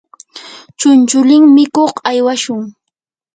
chunchulin 0.79 1.43
mikuq 1.55 1.93
aywashun. 2.09 2.61